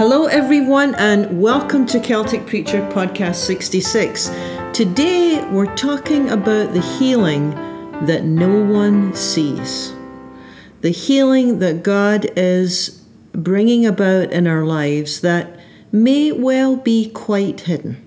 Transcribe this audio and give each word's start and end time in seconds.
Hello, 0.00 0.24
everyone, 0.24 0.94
and 0.94 1.42
welcome 1.42 1.84
to 1.84 2.00
Celtic 2.00 2.46
Preacher 2.46 2.80
Podcast 2.88 3.34
66. 3.34 4.30
Today, 4.72 5.46
we're 5.50 5.76
talking 5.76 6.30
about 6.30 6.72
the 6.72 6.80
healing 6.80 7.50
that 8.06 8.24
no 8.24 8.64
one 8.64 9.14
sees. 9.14 9.94
The 10.80 10.88
healing 10.88 11.58
that 11.58 11.82
God 11.82 12.30
is 12.34 13.04
bringing 13.32 13.84
about 13.84 14.32
in 14.32 14.46
our 14.46 14.64
lives 14.64 15.20
that 15.20 15.60
may 15.92 16.32
well 16.32 16.76
be 16.76 17.10
quite 17.10 17.60
hidden, 17.60 18.02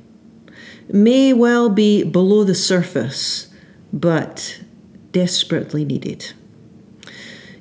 may 0.91 1.31
well 1.31 1.69
be 1.69 2.03
below 2.03 2.43
the 2.43 2.55
surface, 2.55 3.53
but 3.93 4.63
desperately 5.11 5.85
needed. 5.85 6.33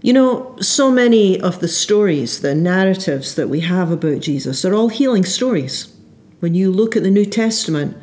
You 0.03 0.13
know, 0.13 0.57
so 0.61 0.91
many 0.91 1.41
of 1.41 1.61
the 1.61 1.69
stories, 1.69 2.41
the 2.41 2.57
narratives 2.57 3.37
that 3.37 3.49
we 3.49 3.61
have 3.61 3.93
about 3.93 4.21
Jesus 4.21 4.65
are 4.65 4.75
all 4.75 4.89
healing 4.89 5.25
stories. 5.25 5.95
When 6.41 6.57
you 6.57 6.73
look 6.73 6.97
at 6.97 7.05
the 7.05 7.11
New 7.11 7.25
Testament, 7.25 7.97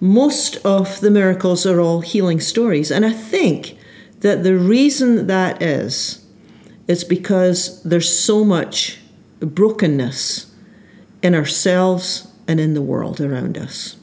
most 0.00 0.56
of 0.64 1.00
the 1.00 1.10
miracles 1.10 1.64
are 1.64 1.80
all 1.80 2.00
healing 2.00 2.40
stories. 2.40 2.90
And 2.90 3.06
I 3.06 3.12
think 3.12 3.78
that 4.20 4.42
the 4.42 4.56
reason 4.56 5.28
that 5.28 5.62
is, 5.62 6.26
is 6.88 7.04
because 7.04 7.82
there's 7.84 8.12
so 8.12 8.44
much 8.44 8.98
brokenness 9.38 10.52
in 11.22 11.36
ourselves 11.36 12.26
and 12.48 12.58
in 12.58 12.74
the 12.74 12.82
world 12.82 13.20
around 13.20 13.56
us. 13.56 13.96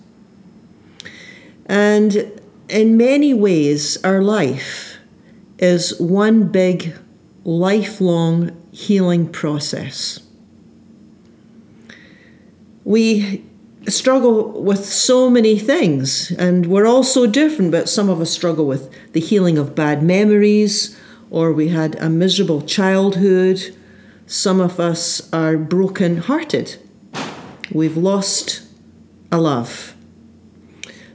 And 1.66 2.42
in 2.70 2.96
many 2.96 3.34
ways, 3.34 4.02
our 4.06 4.22
life 4.22 4.93
is 5.64 5.98
one 5.98 6.50
big 6.50 6.94
lifelong 7.46 8.52
healing 8.74 9.30
process. 9.30 10.20
We 12.84 13.46
struggle 13.88 14.62
with 14.62 14.84
so 14.84 15.30
many 15.30 15.58
things, 15.58 16.32
and 16.32 16.66
we're 16.66 16.86
all 16.86 17.06
so 17.06 17.26
different, 17.26 17.72
but 17.72 17.88
some 17.88 18.10
of 18.10 18.20
us 18.20 18.30
struggle 18.30 18.66
with 18.66 18.92
the 19.14 19.22
healing 19.22 19.58
of 19.58 19.74
bad 19.74 20.04
memories, 20.04 21.00
or 21.32 21.54
we 21.54 21.70
had 21.70 21.96
a 21.96 22.10
miserable 22.10 22.62
childhood. 22.62 23.74
Some 24.28 24.60
of 24.60 24.82
us 24.82 25.32
are 25.32 25.56
broken 25.56 26.18
hearted. 26.18 26.76
We've 27.72 27.96
lost 27.96 28.64
a 29.32 29.40
love. 29.40 29.96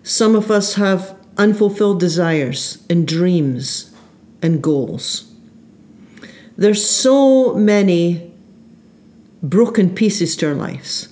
Some 0.03 0.35
of 0.35 0.51
us 0.51 0.77
have 0.77 1.15
unfulfilled 1.37 2.01
desires 2.01 2.79
and 2.89 3.07
dreams 3.07 3.95
and 4.43 4.63
goals. 4.63 5.33
There's 6.57 6.89
so 6.89 7.55
many 7.55 8.33
broken 9.43 9.95
pieces 9.95 10.37
to 10.37 10.49
our 10.49 10.55
lives. 10.55 11.09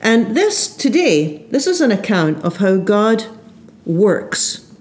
And 0.00 0.36
this 0.36 0.74
today, 0.76 1.46
this 1.50 1.66
is 1.66 1.80
an 1.80 1.92
account 1.92 2.44
of 2.44 2.58
how 2.58 2.76
God 2.76 3.24
works 3.86 4.72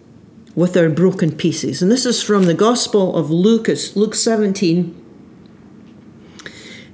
with 0.55 0.75
our 0.75 0.89
broken 0.89 1.31
pieces. 1.31 1.81
And 1.81 1.91
this 1.91 2.05
is 2.05 2.21
from 2.21 2.43
the 2.43 2.53
Gospel 2.53 3.15
of 3.15 3.31
Lucas, 3.31 3.95
Luke 3.95 4.15
17. 4.15 4.97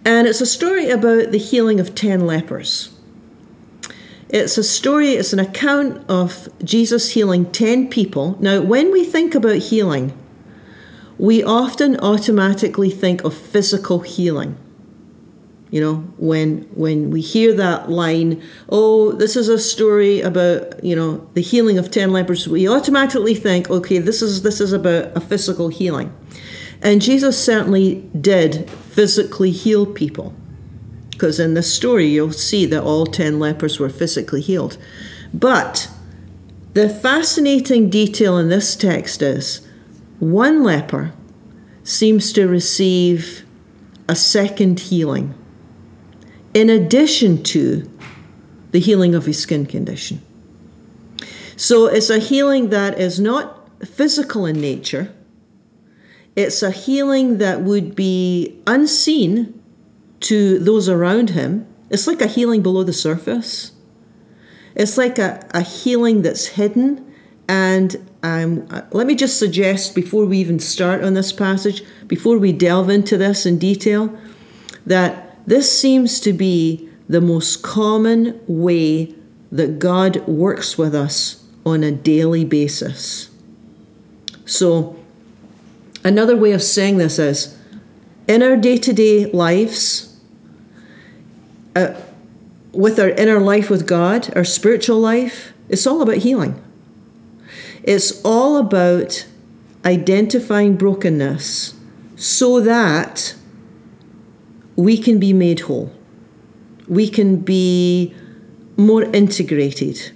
And 0.06 0.28
it's 0.28 0.42
a 0.42 0.46
story 0.46 0.90
about 0.90 1.32
the 1.32 1.38
healing 1.38 1.80
of 1.80 1.96
10 1.96 2.22
lepers. 2.26 2.94
It's 4.30 4.58
a 4.58 4.64
story, 4.64 5.12
it's 5.12 5.34
an 5.34 5.40
account 5.40 6.04
of 6.10 6.50
Jesus 6.64 7.12
healing 7.12 7.50
10 7.52 7.90
people. 7.90 8.38
Now, 8.40 8.62
when 8.62 8.92
we 8.92 9.06
think 9.06 9.34
about 9.34 9.58
healing, 9.58 10.12
we 11.18 11.44
often 11.44 12.00
automatically 12.00 12.90
think 12.90 13.24
of 13.24 13.34
physical 13.34 14.00
healing. 14.00 14.58
You 15.70 15.82
know, 15.82 15.96
when 16.18 16.62
when 16.76 17.12
we 17.12 17.20
hear 17.20 17.54
that 17.56 17.90
line, 17.90 18.42
oh, 18.70 19.12
this 19.12 19.36
is 19.36 19.50
a 19.50 19.60
story 19.60 20.22
about, 20.22 20.82
you 20.82 20.96
know, 20.96 21.28
the 21.34 21.42
healing 21.42 21.78
of 21.78 21.92
10 21.92 22.14
lepers, 22.14 22.48
we 22.48 22.70
automatically 22.70 23.36
think, 23.36 23.70
okay, 23.70 23.98
this 23.98 24.22
is 24.22 24.44
this 24.44 24.62
is 24.62 24.72
about 24.72 25.16
a 25.18 25.20
physical 25.20 25.68
healing. 25.68 26.16
And 26.82 27.02
Jesus 27.02 27.44
certainly 27.44 28.10
did 28.20 28.70
physically 28.70 29.52
heal 29.52 29.86
people. 29.86 30.34
Because 31.10 31.40
in 31.40 31.56
this 31.56 31.74
story 31.74 32.06
you'll 32.06 32.32
see 32.32 32.66
that 32.68 32.84
all 32.84 33.06
10 33.06 33.40
lepers 33.40 33.80
were 33.80 33.90
physically 33.90 34.42
healed. 34.42 34.78
But 35.34 35.90
the 36.74 36.88
fascinating 36.88 37.90
detail 37.90 38.38
in 38.38 38.48
this 38.48 38.76
text 38.76 39.22
is 39.22 39.67
one 40.20 40.64
leper 40.64 41.14
seems 41.84 42.34
to 42.34 42.48
receive 42.48 43.46
a 44.10 44.16
second 44.16 44.80
healing 44.80 45.34
in 46.54 46.70
addition 46.70 47.44
to 47.44 47.90
the 48.72 48.80
healing 48.80 49.16
of 49.16 49.26
his 49.26 49.40
skin 49.40 49.66
condition. 49.66 50.22
So 51.56 51.88
it's 51.88 52.10
a 52.10 52.20
healing 52.20 52.70
that 52.70 53.00
is 53.00 53.20
not 53.20 53.70
physical 53.86 54.46
in 54.46 54.60
nature. 54.60 55.14
It's 56.36 56.62
a 56.62 56.72
healing 56.72 57.40
that 57.40 57.62
would 57.62 57.96
be 57.96 58.60
unseen 58.68 59.60
to 60.22 60.60
those 60.60 60.90
around 60.90 61.32
him. 61.32 61.68
It's 61.90 62.08
like 62.08 62.22
a 62.22 62.28
healing 62.28 62.62
below 62.62 62.84
the 62.84 62.94
surface. 62.94 63.72
It's 64.76 64.98
like 64.98 65.18
a, 65.18 65.48
a 65.52 65.62
healing 65.62 66.22
that's 66.22 66.48
hidden 66.48 67.12
and 67.48 68.07
um, 68.24 68.68
let 68.92 69.08
me 69.08 69.16
just 69.16 69.38
suggest 69.38 69.94
before 69.94 70.26
we 70.26 70.40
even 70.40 70.60
start 70.60 71.04
on 71.04 71.14
this 71.14 71.32
passage, 71.32 71.84
before 72.08 72.38
we 72.38 72.52
delve 72.52 72.90
into 72.90 73.18
this 73.18 73.46
in 73.46 73.60
detail, 73.60 74.18
that 74.86 75.38
this 75.46 75.78
seems 75.78 76.20
to 76.22 76.34
be 76.34 76.90
the 77.08 77.22
most 77.22 77.62
common 77.62 78.40
way 78.48 79.14
that 79.52 79.80
God 79.80 80.28
works 80.28 80.78
with 80.78 80.94
us 80.94 81.44
on 81.66 81.84
a 81.84 81.92
daily 81.92 82.44
basis. 82.44 83.30
So, 84.46 84.98
another 86.04 86.36
way 86.36 86.52
of 86.52 86.64
saying 86.64 86.98
this 86.98 87.20
is 87.20 87.58
in 88.28 88.44
our 88.44 88.58
day 88.58 88.78
to 88.78 88.94
day 88.94 89.26
lives, 89.32 90.20
uh, 91.76 91.94
with 92.72 93.00
our 93.00 93.10
inner 93.10 93.40
life 93.40 93.70
with 93.70 93.88
God, 93.88 94.36
our 94.36 94.44
spiritual 94.44 95.00
life, 95.00 95.54
it's 95.70 95.88
all 95.88 96.02
about 96.02 96.18
healing. 96.18 96.62
It's 97.88 98.22
all 98.26 98.58
about 98.58 99.26
identifying 99.86 100.76
brokenness 100.76 101.74
so 102.18 102.60
that 102.60 103.34
we 104.76 104.98
can 104.98 105.20
be 105.20 105.32
made 105.32 105.62
whole. 105.62 105.94
We 106.90 107.08
can 107.08 107.38
be 107.38 108.14
more 108.76 109.04
integrated. 109.04 110.12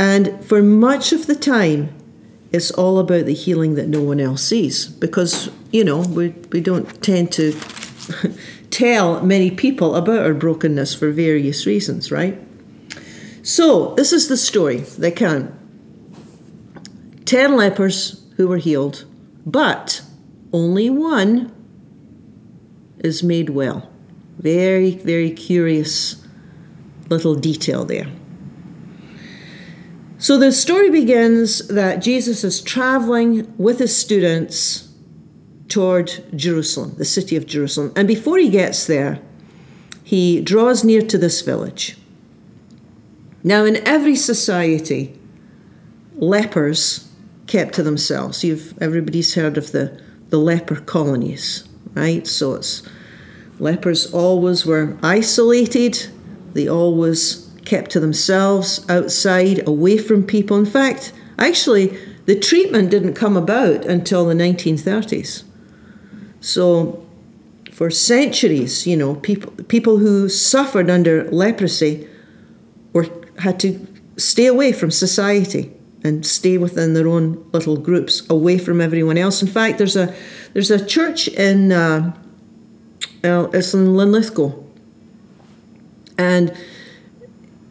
And 0.00 0.44
for 0.44 0.64
much 0.64 1.12
of 1.12 1.28
the 1.28 1.36
time, 1.36 1.94
it's 2.50 2.72
all 2.72 2.98
about 2.98 3.26
the 3.26 3.34
healing 3.34 3.76
that 3.76 3.88
no 3.88 4.02
one 4.02 4.18
else 4.18 4.42
sees 4.42 4.88
because, 4.88 5.48
you 5.70 5.84
know, 5.84 6.00
we, 6.00 6.30
we 6.50 6.60
don't 6.60 7.00
tend 7.04 7.30
to 7.32 7.52
tell 8.70 9.22
many 9.22 9.52
people 9.52 9.94
about 9.94 10.26
our 10.26 10.34
brokenness 10.34 10.96
for 10.96 11.12
various 11.12 11.66
reasons, 11.66 12.10
right? 12.10 12.36
So, 13.44 13.94
this 13.94 14.12
is 14.12 14.26
the 14.26 14.36
story, 14.36 14.78
they 14.78 15.12
can. 15.12 15.57
10 17.28 17.56
lepers 17.56 18.24
who 18.38 18.48
were 18.48 18.56
healed, 18.56 19.04
but 19.44 20.00
only 20.50 20.88
one 20.88 21.54
is 23.00 23.22
made 23.22 23.50
well. 23.50 23.86
Very, 24.38 24.92
very 24.92 25.30
curious 25.30 26.26
little 27.10 27.34
detail 27.34 27.84
there. 27.84 28.06
So 30.16 30.38
the 30.38 30.50
story 30.50 30.88
begins 30.88 31.68
that 31.68 32.00
Jesus 32.00 32.44
is 32.44 32.62
traveling 32.62 33.54
with 33.58 33.78
his 33.78 33.94
students 33.94 34.90
toward 35.68 36.24
Jerusalem, 36.34 36.94
the 36.96 37.04
city 37.04 37.36
of 37.36 37.44
Jerusalem. 37.44 37.92
And 37.94 38.08
before 38.08 38.38
he 38.38 38.48
gets 38.48 38.86
there, 38.86 39.20
he 40.02 40.40
draws 40.40 40.82
near 40.82 41.02
to 41.02 41.18
this 41.18 41.42
village. 41.42 41.98
Now, 43.44 43.66
in 43.66 43.86
every 43.86 44.16
society, 44.16 45.14
lepers 46.16 47.07
kept 47.48 47.74
to 47.74 47.82
themselves. 47.82 48.44
You've 48.44 48.80
everybody's 48.80 49.34
heard 49.34 49.58
of 49.58 49.72
the 49.72 50.00
the 50.30 50.38
leper 50.38 50.76
colonies, 50.76 51.64
right? 51.94 52.26
So 52.26 52.54
it's 52.54 52.86
lepers 53.58 54.12
always 54.12 54.64
were 54.64 54.96
isolated. 55.02 56.06
They 56.52 56.68
always 56.68 57.50
kept 57.64 57.90
to 57.92 58.00
themselves, 58.00 58.84
outside, 58.88 59.66
away 59.66 59.98
from 59.98 60.22
people. 60.22 60.56
In 60.58 60.66
fact, 60.66 61.12
actually, 61.38 61.98
the 62.26 62.38
treatment 62.38 62.90
didn't 62.90 63.14
come 63.14 63.36
about 63.36 63.84
until 63.84 64.26
the 64.26 64.34
1930s. 64.34 65.44
So, 66.40 67.04
for 67.72 67.90
centuries, 67.90 68.86
you 68.86 68.96
know, 68.96 69.14
people 69.16 69.52
people 69.64 69.98
who 69.98 70.28
suffered 70.28 70.90
under 70.90 71.30
leprosy 71.30 72.06
were 72.92 73.06
had 73.38 73.58
to 73.60 73.86
stay 74.16 74.46
away 74.46 74.72
from 74.72 74.90
society 74.90 75.72
and 76.08 76.26
stay 76.26 76.58
within 76.58 76.94
their 76.94 77.06
own 77.06 77.48
little 77.52 77.76
groups 77.76 78.28
away 78.28 78.58
from 78.58 78.80
everyone 78.80 79.18
else. 79.18 79.42
In 79.42 79.48
fact, 79.48 79.78
there's 79.78 79.96
a 79.96 80.14
there's 80.54 80.70
a 80.70 80.84
church 80.84 81.28
in 81.28 81.70
uh, 81.70 82.12
it's 83.22 83.74
in 83.74 83.94
Linlithgow. 83.94 84.52
And 86.16 86.52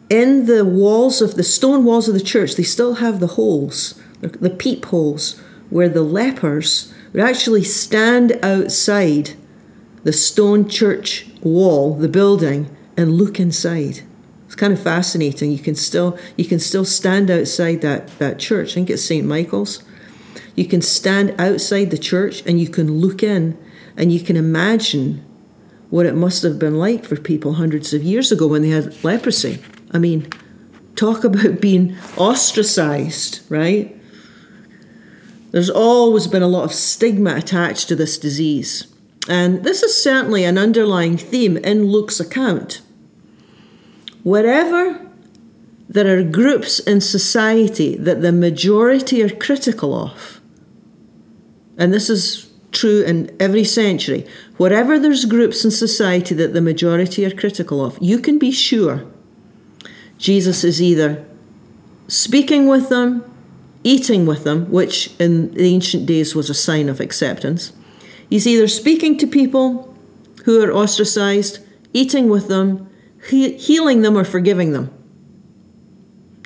in 0.08 0.46
the 0.46 0.64
walls 0.64 1.20
of 1.20 1.34
the 1.34 1.42
stone 1.42 1.84
walls 1.84 2.08
of 2.08 2.14
the 2.14 2.20
church, 2.20 2.54
they 2.54 2.62
still 2.62 2.94
have 2.94 3.20
the 3.20 3.26
holes, 3.26 4.00
the 4.20 4.50
peepholes, 4.50 5.38
where 5.68 5.88
the 5.88 6.02
lepers 6.02 6.92
would 7.12 7.22
actually 7.22 7.64
stand 7.64 8.38
outside 8.42 9.34
the 10.04 10.12
stone 10.12 10.68
church 10.68 11.26
wall, 11.42 11.94
the 11.94 12.08
building, 12.08 12.74
and 12.96 13.12
look 13.12 13.38
inside. 13.38 14.02
Kind 14.58 14.72
of 14.72 14.82
fascinating. 14.82 15.52
You 15.52 15.60
can 15.60 15.76
still 15.76 16.18
you 16.36 16.44
can 16.44 16.58
still 16.58 16.84
stand 16.84 17.30
outside 17.30 17.80
that, 17.82 18.08
that 18.18 18.40
church. 18.40 18.72
I 18.72 18.74
think 18.74 18.90
it's 18.90 19.04
St. 19.04 19.24
Michael's. 19.24 19.84
You 20.56 20.66
can 20.66 20.82
stand 20.82 21.36
outside 21.38 21.90
the 21.92 21.98
church 21.98 22.42
and 22.44 22.60
you 22.60 22.68
can 22.68 22.98
look 22.98 23.22
in 23.22 23.56
and 23.96 24.10
you 24.10 24.18
can 24.18 24.36
imagine 24.36 25.24
what 25.90 26.06
it 26.06 26.16
must 26.16 26.42
have 26.42 26.58
been 26.58 26.76
like 26.76 27.04
for 27.04 27.14
people 27.14 27.54
hundreds 27.54 27.94
of 27.94 28.02
years 28.02 28.32
ago 28.32 28.48
when 28.48 28.62
they 28.62 28.70
had 28.70 29.04
leprosy. 29.04 29.62
I 29.92 29.98
mean, 29.98 30.28
talk 30.96 31.22
about 31.22 31.60
being 31.60 31.96
ostracized, 32.16 33.40
right? 33.48 33.96
There's 35.52 35.70
always 35.70 36.26
been 36.26 36.42
a 36.42 36.48
lot 36.48 36.64
of 36.64 36.74
stigma 36.74 37.36
attached 37.36 37.86
to 37.88 37.96
this 37.96 38.18
disease. 38.18 38.92
And 39.28 39.62
this 39.62 39.84
is 39.84 40.02
certainly 40.02 40.42
an 40.42 40.58
underlying 40.58 41.16
theme 41.16 41.56
in 41.58 41.86
Luke's 41.86 42.18
account. 42.18 42.82
Wherever 44.28 45.00
there 45.88 46.18
are 46.18 46.22
groups 46.22 46.80
in 46.80 47.00
society 47.00 47.96
that 47.96 48.20
the 48.20 48.30
majority 48.30 49.22
are 49.22 49.34
critical 49.34 49.94
of, 49.94 50.42
and 51.78 51.94
this 51.94 52.10
is 52.10 52.50
true 52.70 53.00
in 53.04 53.34
every 53.40 53.64
century, 53.64 54.26
wherever 54.58 54.98
there's 54.98 55.24
groups 55.24 55.64
in 55.64 55.70
society 55.70 56.34
that 56.34 56.52
the 56.52 56.60
majority 56.60 57.24
are 57.24 57.30
critical 57.30 57.82
of, 57.82 57.96
you 58.02 58.18
can 58.18 58.38
be 58.38 58.50
sure 58.50 59.02
Jesus 60.18 60.62
is 60.62 60.82
either 60.82 61.24
speaking 62.06 62.68
with 62.68 62.90
them, 62.90 63.24
eating 63.82 64.26
with 64.26 64.44
them, 64.44 64.70
which 64.70 65.10
in 65.18 65.54
the 65.54 65.64
ancient 65.64 66.04
days 66.04 66.34
was 66.34 66.50
a 66.50 66.54
sign 66.66 66.90
of 66.90 67.00
acceptance. 67.00 67.72
He's 68.28 68.46
either 68.46 68.68
speaking 68.68 69.16
to 69.20 69.26
people 69.26 69.96
who 70.44 70.62
are 70.62 70.70
ostracized, 70.70 71.60
eating 71.94 72.28
with 72.28 72.48
them, 72.48 72.90
he- 73.26 73.56
healing 73.56 74.02
them, 74.02 74.16
or 74.16 74.24
forgiving 74.24 74.72
them, 74.72 74.90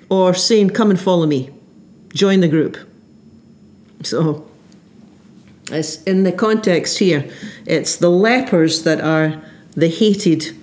or 0.09 0.35
saying, 0.35 0.71
Come 0.71 0.91
and 0.91 1.01
follow 1.01 1.27
me, 1.27 1.51
join 2.15 2.41
the 2.41 2.49
group. 2.49 2.77
So, 4.03 4.49
it's 5.71 6.03
in 6.03 6.25
the 6.25 6.33
context 6.33 6.99
here, 6.99 7.31
it's 7.67 7.97
the 7.97 8.11
lepers 8.11 8.83
that 8.83 9.01
are 9.01 9.43
the 9.75 9.89
hated 9.89 10.57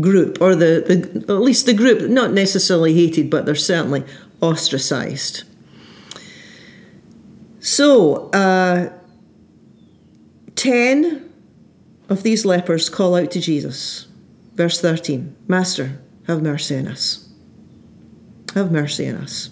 group, 0.00 0.40
or 0.40 0.54
the, 0.54 1.24
the 1.26 1.32
at 1.32 1.40
least 1.40 1.66
the 1.66 1.74
group, 1.74 2.10
not 2.10 2.32
necessarily 2.32 2.94
hated, 2.94 3.30
but 3.30 3.46
they're 3.46 3.54
certainly 3.54 4.04
ostracized. 4.40 5.44
So, 7.60 8.30
uh, 8.30 8.92
10 10.54 11.28
of 12.08 12.22
these 12.22 12.44
lepers 12.44 12.88
call 12.88 13.16
out 13.16 13.30
to 13.32 13.40
Jesus. 13.40 14.05
Verse 14.56 14.80
13 14.80 15.36
Master, 15.46 16.00
have 16.26 16.42
mercy 16.42 16.76
on 16.76 16.88
us. 16.88 17.28
Have 18.54 18.72
mercy 18.72 19.08
on 19.08 19.16
us. 19.16 19.50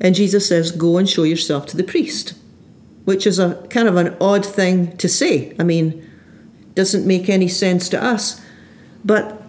And 0.00 0.14
Jesus 0.14 0.46
says, 0.48 0.72
Go 0.72 0.98
and 0.98 1.08
show 1.08 1.22
yourself 1.22 1.66
to 1.66 1.76
the 1.76 1.84
priest, 1.84 2.34
which 3.04 3.26
is 3.26 3.38
a 3.38 3.66
kind 3.70 3.88
of 3.88 3.96
an 3.96 4.16
odd 4.20 4.44
thing 4.44 4.96
to 4.98 5.08
say. 5.08 5.54
I 5.58 5.62
mean, 5.62 6.06
doesn't 6.74 7.06
make 7.06 7.28
any 7.28 7.48
sense 7.48 7.88
to 7.90 8.02
us. 8.02 8.40
But 9.04 9.42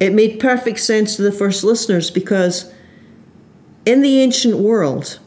it 0.00 0.12
made 0.12 0.40
perfect 0.40 0.80
sense 0.80 1.16
to 1.16 1.22
the 1.22 1.32
first 1.32 1.64
listeners 1.64 2.10
because 2.10 2.72
in 3.84 4.00
the 4.00 4.20
ancient 4.20 4.58
world, 4.58 5.18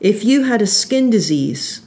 if 0.00 0.24
you 0.24 0.44
had 0.44 0.62
a 0.62 0.66
skin 0.66 1.10
disease, 1.10 1.80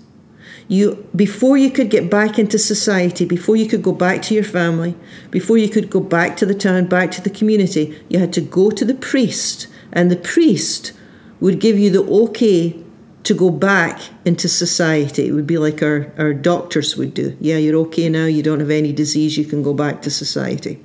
you 0.67 1.07
before 1.15 1.57
you 1.57 1.69
could 1.69 1.89
get 1.89 2.09
back 2.09 2.39
into 2.39 2.57
society, 2.57 3.25
before 3.25 3.55
you 3.55 3.67
could 3.67 3.83
go 3.83 3.91
back 3.91 4.21
to 4.23 4.33
your 4.33 4.43
family, 4.43 4.95
before 5.29 5.57
you 5.57 5.69
could 5.69 5.89
go 5.89 5.99
back 5.99 6.37
to 6.37 6.45
the 6.45 6.53
town, 6.53 6.85
back 6.85 7.11
to 7.11 7.21
the 7.21 7.29
community, 7.29 8.01
you 8.09 8.19
had 8.19 8.33
to 8.33 8.41
go 8.41 8.71
to 8.71 8.85
the 8.85 8.93
priest, 8.93 9.67
and 9.91 10.09
the 10.09 10.15
priest 10.15 10.93
would 11.39 11.59
give 11.59 11.77
you 11.77 11.89
the 11.89 12.03
okay 12.03 12.81
to 13.23 13.33
go 13.33 13.49
back 13.49 14.01
into 14.25 14.47
society. 14.47 15.27
It 15.27 15.31
would 15.31 15.47
be 15.47 15.57
like 15.57 15.83
our, 15.83 16.11
our 16.17 16.33
doctors 16.33 16.97
would 16.97 17.13
do. 17.13 17.37
Yeah, 17.39 17.57
you're 17.57 17.79
okay 17.87 18.09
now, 18.09 18.25
you 18.25 18.41
don't 18.41 18.59
have 18.59 18.71
any 18.71 18.93
disease, 18.93 19.37
you 19.37 19.45
can 19.45 19.61
go 19.61 19.73
back 19.73 20.01
to 20.03 20.09
society. 20.09 20.79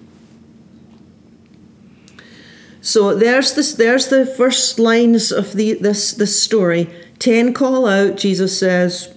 So 2.86 3.16
there's 3.16 3.54
this 3.54 3.72
there's 3.72 4.08
the 4.08 4.24
first 4.24 4.78
lines 4.78 5.32
of 5.32 5.54
the 5.54 5.74
this 5.74 6.12
this 6.12 6.40
story. 6.40 6.88
Ten 7.18 7.52
call 7.52 7.86
out, 7.86 8.16
Jesus 8.16 8.56
says, 8.56 9.12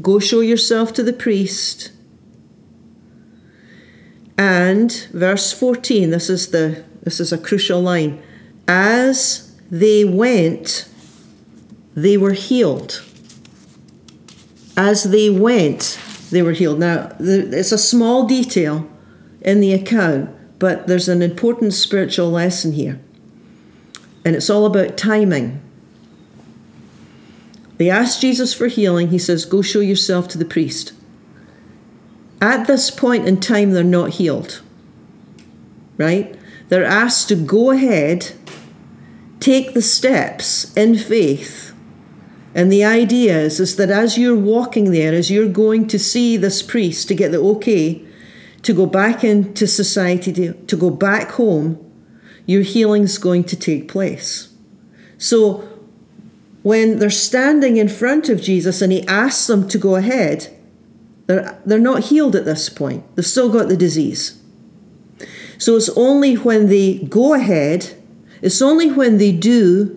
Go 0.00 0.18
show 0.18 0.40
yourself 0.40 0.92
to 0.94 1.02
the 1.02 1.12
priest. 1.12 1.92
And 4.38 4.92
verse 5.12 5.52
14, 5.52 6.10
this 6.10 6.30
is 6.30 6.50
the 6.50 6.84
this 7.02 7.18
is 7.18 7.32
a 7.32 7.38
crucial 7.38 7.80
line. 7.80 8.22
As 8.68 9.54
they 9.70 10.04
went, 10.04 10.88
they 11.94 12.16
were 12.16 12.32
healed. 12.32 13.02
As 14.76 15.04
they 15.04 15.28
went, 15.28 15.98
they 16.30 16.42
were 16.42 16.52
healed. 16.52 16.78
Now, 16.78 17.14
it's 17.18 17.72
a 17.72 17.78
small 17.78 18.26
detail 18.26 18.88
in 19.42 19.60
the 19.60 19.72
account, 19.72 20.30
but 20.58 20.86
there's 20.86 21.08
an 21.08 21.22
important 21.22 21.74
spiritual 21.74 22.30
lesson 22.30 22.72
here. 22.72 23.00
And 24.24 24.36
it's 24.36 24.50
all 24.50 24.66
about 24.66 24.96
timing. 24.96 25.60
They 27.80 27.88
ask 27.88 28.20
Jesus 28.20 28.52
for 28.52 28.66
healing. 28.66 29.08
He 29.08 29.16
says, 29.16 29.46
Go 29.46 29.62
show 29.62 29.80
yourself 29.80 30.28
to 30.28 30.38
the 30.38 30.44
priest. 30.44 30.92
At 32.38 32.66
this 32.66 32.90
point 32.90 33.26
in 33.26 33.40
time, 33.40 33.70
they're 33.70 33.82
not 33.82 34.10
healed. 34.10 34.60
Right? 35.96 36.38
They're 36.68 36.84
asked 36.84 37.28
to 37.28 37.36
go 37.36 37.70
ahead, 37.70 38.32
take 39.40 39.72
the 39.72 39.80
steps 39.80 40.70
in 40.74 40.94
faith. 40.98 41.72
And 42.54 42.70
the 42.70 42.84
idea 42.84 43.38
is, 43.38 43.58
is 43.58 43.76
that 43.76 43.88
as 43.88 44.18
you're 44.18 44.36
walking 44.36 44.92
there, 44.92 45.14
as 45.14 45.30
you're 45.30 45.48
going 45.48 45.88
to 45.88 45.98
see 45.98 46.36
this 46.36 46.62
priest 46.62 47.08
to 47.08 47.14
get 47.14 47.32
the 47.32 47.38
okay 47.38 48.04
to 48.60 48.74
go 48.74 48.84
back 48.84 49.24
into 49.24 49.66
society, 49.66 50.34
to, 50.34 50.52
to 50.52 50.76
go 50.76 50.90
back 50.90 51.30
home, 51.30 51.78
your 52.44 52.60
healing's 52.60 53.16
going 53.16 53.44
to 53.44 53.56
take 53.56 53.88
place. 53.88 54.52
So 55.16 55.69
when 56.62 56.98
they're 56.98 57.10
standing 57.10 57.76
in 57.76 57.88
front 57.88 58.28
of 58.28 58.40
Jesus 58.40 58.82
and 58.82 58.92
he 58.92 59.06
asks 59.06 59.46
them 59.46 59.68
to 59.68 59.78
go 59.78 59.96
ahead, 59.96 60.48
they're, 61.26 61.60
they're 61.64 61.78
not 61.78 62.04
healed 62.04 62.36
at 62.36 62.44
this 62.44 62.68
point. 62.68 63.04
They've 63.16 63.24
still 63.24 63.50
got 63.50 63.68
the 63.68 63.76
disease. 63.76 64.42
So 65.58 65.76
it's 65.76 65.90
only 65.90 66.34
when 66.34 66.68
they 66.68 66.98
go 66.98 67.34
ahead, 67.34 67.94
it's 68.42 68.60
only 68.60 68.90
when 68.90 69.18
they 69.18 69.32
do 69.32 69.96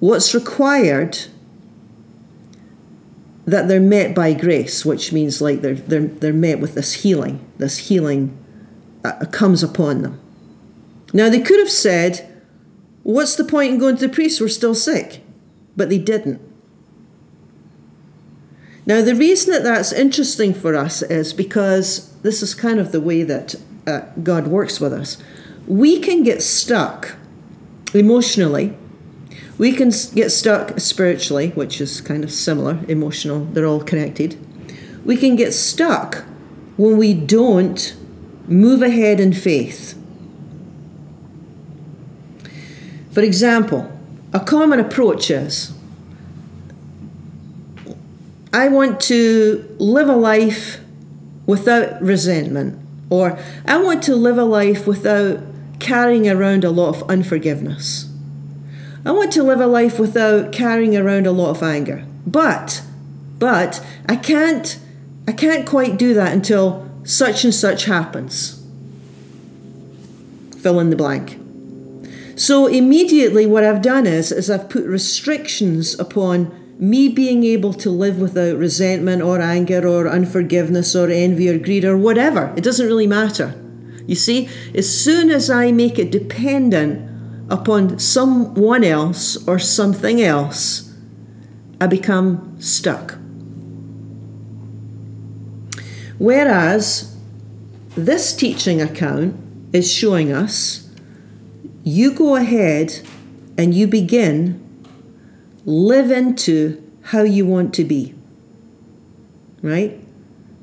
what's 0.00 0.34
required 0.34 1.18
that 3.46 3.68
they're 3.68 3.80
met 3.80 4.14
by 4.14 4.32
grace, 4.32 4.84
which 4.84 5.12
means 5.12 5.40
like 5.40 5.60
they're, 5.60 5.74
they're, 5.74 6.06
they're 6.06 6.32
met 6.32 6.60
with 6.60 6.74
this 6.74 6.94
healing. 6.94 7.44
This 7.58 7.78
healing 7.88 8.36
comes 9.32 9.62
upon 9.62 10.02
them. 10.02 10.20
Now, 11.12 11.28
they 11.28 11.40
could 11.40 11.58
have 11.58 11.70
said, 11.70 12.26
What's 13.02 13.34
the 13.34 13.44
point 13.44 13.72
in 13.72 13.78
going 13.78 13.96
to 13.96 14.06
the 14.06 14.12
priest? 14.12 14.40
We're 14.40 14.48
still 14.48 14.74
sick 14.74 15.22
but 15.80 15.88
they 15.88 15.96
didn't. 15.96 16.38
Now, 18.84 19.00
the 19.00 19.14
reason 19.14 19.50
that 19.54 19.62
that's 19.62 19.94
interesting 19.94 20.52
for 20.52 20.76
us 20.76 21.00
is 21.00 21.32
because 21.32 22.14
this 22.20 22.42
is 22.42 22.54
kind 22.54 22.78
of 22.78 22.92
the 22.92 23.00
way 23.00 23.22
that 23.22 23.54
uh, 23.86 24.02
God 24.22 24.48
works 24.48 24.78
with 24.78 24.92
us. 24.92 25.16
We 25.66 25.98
can 25.98 26.22
get 26.22 26.42
stuck 26.42 27.16
emotionally, 27.94 28.76
we 29.56 29.72
can 29.72 29.90
get 30.14 30.28
stuck 30.28 30.78
spiritually, 30.78 31.48
which 31.54 31.80
is 31.80 32.02
kind 32.02 32.24
of 32.24 32.30
similar, 32.30 32.78
emotional, 32.86 33.46
they're 33.46 33.64
all 33.64 33.82
connected. 33.82 34.38
We 35.06 35.16
can 35.16 35.34
get 35.34 35.54
stuck 35.54 36.26
when 36.76 36.98
we 36.98 37.14
don't 37.14 37.96
move 38.46 38.82
ahead 38.82 39.18
in 39.18 39.32
faith. 39.32 39.98
For 43.12 43.22
example, 43.22 43.90
a 44.32 44.40
common 44.40 44.78
approach 44.78 45.30
is 45.30 45.72
I 48.52 48.68
want 48.68 49.00
to 49.02 49.76
live 49.78 50.08
a 50.08 50.16
life 50.16 50.80
without 51.46 52.00
resentment, 52.02 52.78
or 53.08 53.38
I 53.66 53.78
want 53.78 54.02
to 54.04 54.16
live 54.16 54.38
a 54.38 54.44
life 54.44 54.86
without 54.86 55.40
carrying 55.78 56.28
around 56.28 56.64
a 56.64 56.70
lot 56.70 56.94
of 56.94 57.10
unforgiveness. 57.10 58.08
I 59.04 59.12
want 59.12 59.32
to 59.32 59.42
live 59.42 59.60
a 59.60 59.66
life 59.66 59.98
without 59.98 60.52
carrying 60.52 60.96
around 60.96 61.26
a 61.26 61.32
lot 61.32 61.50
of 61.50 61.62
anger. 61.62 62.04
But, 62.26 62.82
but 63.38 63.84
I 64.06 64.16
can't, 64.16 64.78
I 65.26 65.32
can't 65.32 65.66
quite 65.66 65.96
do 65.96 66.12
that 66.14 66.32
until 66.32 66.88
such 67.04 67.44
and 67.44 67.54
such 67.54 67.86
happens. 67.86 68.62
Fill 70.58 70.80
in 70.80 70.90
the 70.90 70.96
blank. 70.96 71.39
So 72.40 72.68
immediately 72.68 73.44
what 73.44 73.64
I've 73.64 73.82
done 73.82 74.06
is, 74.06 74.32
is 74.32 74.48
I've 74.48 74.70
put 74.70 74.86
restrictions 74.86 75.92
upon 76.00 76.50
me 76.78 77.10
being 77.10 77.44
able 77.44 77.74
to 77.74 77.90
live 77.90 78.18
without 78.18 78.56
resentment 78.56 79.20
or 79.20 79.42
anger 79.42 79.86
or 79.86 80.08
unforgiveness 80.08 80.96
or 80.96 81.10
envy 81.10 81.50
or 81.50 81.58
greed 81.58 81.84
or 81.84 81.98
whatever. 81.98 82.54
It 82.56 82.64
doesn't 82.64 82.86
really 82.86 83.06
matter. 83.06 83.54
You 84.06 84.14
see, 84.14 84.48
as 84.74 84.88
soon 84.88 85.30
as 85.30 85.50
I 85.50 85.70
make 85.70 85.98
it 85.98 86.10
dependent 86.10 87.50
upon 87.50 87.98
someone 87.98 88.84
else 88.84 89.46
or 89.46 89.58
something 89.58 90.22
else, 90.22 90.94
I 91.78 91.88
become 91.88 92.56
stuck. 92.58 93.18
Whereas 96.16 97.14
this 97.96 98.34
teaching 98.34 98.80
account 98.80 99.36
is 99.74 99.92
showing 99.92 100.32
us 100.32 100.89
you 101.82 102.12
go 102.12 102.36
ahead 102.36 103.00
and 103.56 103.74
you 103.74 103.86
begin 103.86 104.66
live 105.64 106.10
into 106.10 106.82
how 107.02 107.22
you 107.22 107.46
want 107.46 107.74
to 107.74 107.84
be. 107.84 108.14
Right? 109.62 110.00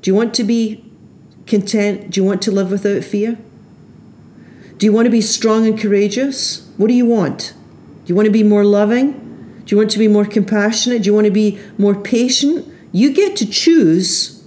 Do 0.02 0.10
you 0.10 0.14
want 0.14 0.34
to 0.34 0.44
be 0.44 0.84
content? 1.46 2.10
Do 2.10 2.20
you 2.20 2.26
want 2.26 2.42
to 2.42 2.50
live 2.50 2.70
without 2.70 3.04
fear? 3.04 3.38
Do 4.76 4.86
you 4.86 4.92
want 4.92 5.06
to 5.06 5.10
be 5.10 5.20
strong 5.20 5.66
and 5.66 5.78
courageous? 5.78 6.68
What 6.76 6.88
do 6.88 6.94
you 6.94 7.06
want? 7.06 7.54
Do 8.04 8.12
you 8.12 8.14
want 8.14 8.26
to 8.26 8.32
be 8.32 8.42
more 8.42 8.64
loving? 8.64 9.12
Do 9.64 9.74
you 9.74 9.76
want 9.76 9.90
to 9.90 9.98
be 9.98 10.08
more 10.08 10.24
compassionate? 10.24 11.02
Do 11.02 11.06
you 11.08 11.14
want 11.14 11.26
to 11.26 11.32
be 11.32 11.58
more 11.76 11.94
patient? 11.94 12.66
You 12.92 13.12
get 13.12 13.36
to 13.36 13.46
choose. 13.46 14.44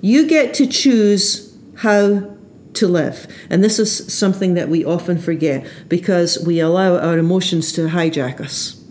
You 0.00 0.26
get 0.26 0.54
to 0.54 0.66
choose 0.66 1.56
how 1.76 2.36
to 2.74 2.86
live. 2.86 3.26
And 3.48 3.62
this 3.64 3.78
is 3.78 4.12
something 4.12 4.54
that 4.54 4.68
we 4.68 4.84
often 4.84 5.18
forget 5.18 5.66
because 5.88 6.38
we 6.44 6.60
allow 6.60 6.96
our 6.96 7.18
emotions 7.18 7.72
to 7.74 7.88
hijack 7.88 8.40
us. 8.40 8.82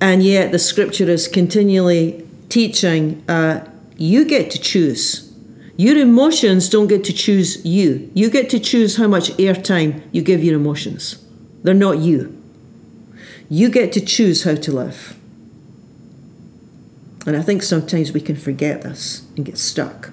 And 0.00 0.22
yet 0.22 0.50
the 0.52 0.58
scripture 0.58 1.08
is 1.08 1.28
continually 1.28 2.26
teaching 2.48 3.22
uh, 3.28 3.66
you 3.96 4.24
get 4.24 4.50
to 4.50 4.58
choose. 4.58 5.32
Your 5.76 5.96
emotions 5.96 6.68
don't 6.68 6.88
get 6.88 7.04
to 7.04 7.12
choose 7.12 7.64
you. 7.64 8.10
You 8.14 8.30
get 8.30 8.50
to 8.50 8.58
choose 8.58 8.96
how 8.96 9.06
much 9.06 9.30
airtime 9.32 10.02
you 10.12 10.22
give 10.22 10.44
your 10.44 10.56
emotions. 10.56 11.24
They're 11.62 11.72
not 11.72 11.98
you. 11.98 12.36
You 13.48 13.70
get 13.70 13.92
to 13.92 14.00
choose 14.00 14.44
how 14.44 14.56
to 14.56 14.72
live. 14.72 15.16
And 17.26 17.36
I 17.36 17.42
think 17.42 17.62
sometimes 17.62 18.12
we 18.12 18.20
can 18.20 18.36
forget 18.36 18.82
this 18.82 19.22
and 19.36 19.44
get 19.44 19.56
stuck. 19.56 20.10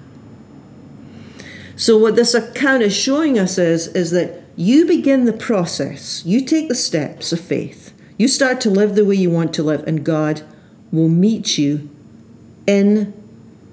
So, 1.80 1.96
what 1.96 2.14
this 2.14 2.34
account 2.34 2.82
is 2.82 2.94
showing 2.94 3.38
us 3.38 3.56
is, 3.56 3.86
is 3.88 4.10
that 4.10 4.42
you 4.54 4.84
begin 4.84 5.24
the 5.24 5.32
process, 5.32 6.22
you 6.26 6.44
take 6.44 6.68
the 6.68 6.74
steps 6.74 7.32
of 7.32 7.40
faith, 7.40 7.94
you 8.18 8.28
start 8.28 8.60
to 8.60 8.70
live 8.70 8.96
the 8.96 9.04
way 9.06 9.14
you 9.14 9.30
want 9.30 9.54
to 9.54 9.62
live, 9.62 9.84
and 9.88 10.04
God 10.04 10.42
will 10.92 11.08
meet 11.08 11.56
you 11.56 11.88
in 12.66 13.14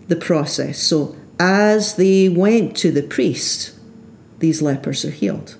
the 0.07 0.15
process. 0.15 0.79
So, 0.79 1.17
as 1.37 1.97
they 1.97 2.29
went 2.29 2.77
to 2.77 2.93
the 2.93 3.03
priest, 3.03 3.77
these 4.39 4.61
lepers 4.61 5.03
are 5.03 5.11
healed. 5.11 5.57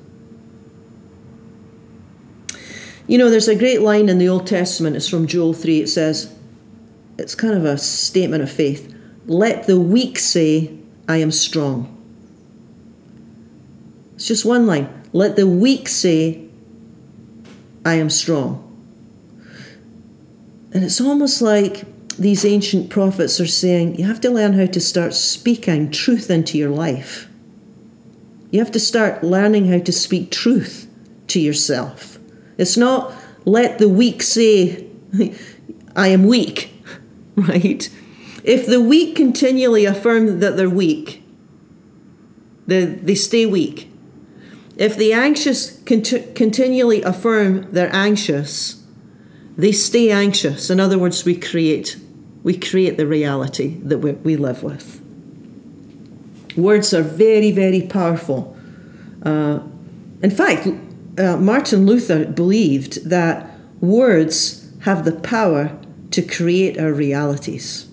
You 3.07 3.17
know, 3.17 3.29
there's 3.29 3.49
a 3.49 3.55
great 3.55 3.81
line 3.81 4.07
in 4.07 4.19
the 4.19 4.29
Old 4.29 4.47
Testament, 4.47 4.95
it's 4.95 5.09
from 5.09 5.27
Joel 5.27 5.53
3. 5.53 5.81
It 5.81 5.89
says, 5.89 6.33
it's 7.17 7.35
kind 7.35 7.55
of 7.55 7.65
a 7.65 7.77
statement 7.77 8.41
of 8.41 8.49
faith. 8.49 8.95
Let 9.25 9.67
the 9.67 9.77
weak 9.77 10.17
say, 10.17 10.71
I 11.09 11.17
am 11.17 11.31
strong. 11.31 11.93
It's 14.17 14.27
just 14.27 14.45
one 14.45 14.65
line. 14.65 14.89
Let 15.13 15.35
the 15.35 15.45
weak 15.45 15.87
say, 15.87 16.43
I 17.85 17.93
am 17.93 18.09
strong. 18.09 18.63
And 20.73 20.83
it's 20.83 20.99
almost 20.99 21.39
like 21.39 21.83
these 22.17 22.43
ancient 22.43 22.89
prophets 22.89 23.39
are 23.39 23.45
saying 23.45 23.99
you 23.99 24.05
have 24.05 24.19
to 24.21 24.31
learn 24.31 24.53
how 24.53 24.65
to 24.65 24.81
start 24.81 25.13
speaking 25.13 25.91
truth 25.91 26.31
into 26.31 26.57
your 26.57 26.71
life. 26.71 27.29
You 28.49 28.57
have 28.57 28.71
to 28.71 28.79
start 28.79 29.23
learning 29.23 29.67
how 29.67 29.77
to 29.77 29.91
speak 29.91 30.31
truth 30.31 30.87
to 31.27 31.39
yourself. 31.39 32.17
It's 32.57 32.75
not 32.75 33.13
let 33.45 33.77
the 33.77 33.87
weak 33.87 34.23
say, 34.23 34.87
I 35.95 36.07
am 36.07 36.25
weak, 36.25 36.73
right? 37.35 37.87
If 38.43 38.65
the 38.65 38.81
weak 38.81 39.15
continually 39.15 39.85
affirm 39.85 40.39
that 40.39 40.57
they're 40.57 40.71
weak, 40.71 41.21
they, 42.65 42.85
they 42.85 43.13
stay 43.13 43.45
weak. 43.45 43.91
If 44.77 44.95
the 44.95 45.11
anxious 45.11 45.81
cont- 45.85 46.35
continually 46.35 47.01
affirm 47.01 47.71
they're 47.71 47.93
anxious, 47.93 48.83
they 49.57 49.71
stay 49.71 50.11
anxious. 50.11 50.69
In 50.69 50.79
other 50.79 50.99
words, 50.99 51.25
we 51.25 51.35
create 51.35 51.97
we 52.43 52.55
create 52.55 52.95
the 52.95 53.07
reality 53.07 53.75
that 53.83 53.97
we, 53.97 54.13
we 54.13 54.37
live 54.37 54.63
with. 54.63 55.01
Words 56.55 56.93
are 56.93 57.01
very, 57.01 57.51
very 57.51 57.81
powerful. 57.81 58.55
Uh, 59.21 59.59
in 60.21 60.31
fact, 60.31 60.67
uh, 61.17 61.35
Martin 61.37 61.85
Luther 61.85 62.25
believed 62.25 63.09
that 63.09 63.49
words 63.81 64.71
have 64.81 65.03
the 65.03 65.11
power 65.11 65.77
to 66.11 66.21
create 66.21 66.79
our 66.79 66.93
realities. 66.93 67.87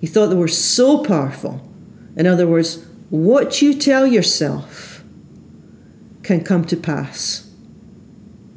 He 0.00 0.06
thought 0.06 0.28
they 0.28 0.36
were 0.36 0.48
so 0.48 1.04
powerful. 1.04 1.60
In 2.16 2.26
other 2.26 2.46
words, 2.46 2.82
what 3.10 3.60
you 3.60 3.74
tell 3.74 4.06
yourself 4.06 4.91
can 6.22 6.44
come 6.44 6.64
to 6.64 6.76
pass 6.76 7.50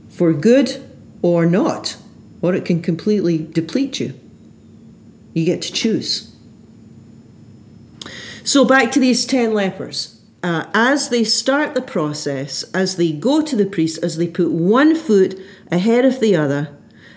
for 0.10 0.32
good 0.34 0.82
or 1.22 1.46
not, 1.46 1.98
or 2.42 2.54
it 2.54 2.66
can 2.66 2.82
completely 2.82 3.38
deplete 3.38 4.00
you. 4.00 4.14
You 5.34 5.46
get 5.46 5.62
to 5.64 5.74
choose. 5.74 6.34
So, 8.44 8.64
back 8.64 8.92
to 8.92 9.00
these 9.00 9.26
10 9.26 9.54
lepers. 9.54 10.22
Uh, 10.44 10.70
as 10.76 11.10
they 11.10 11.24
start 11.24 11.74
the 11.74 11.82
process, 11.82 12.62
as 12.74 12.98
they 12.98 13.12
go 13.12 13.42
to 13.42 13.56
the 13.56 13.66
priest, 13.66 14.04
as 14.04 14.18
they 14.18 14.28
put 14.28 14.52
one 14.52 14.96
foot 14.96 15.40
ahead 15.72 16.06
of 16.06 16.20
the 16.20 16.36
other, 16.36 16.70